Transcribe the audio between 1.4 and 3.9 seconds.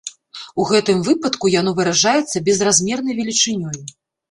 яно выражаецца безразмернай велічынёй.